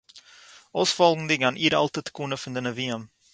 [0.77, 3.01] אויספאָלגנדיג אַן אור-אַלטע תקנה פון די נביאים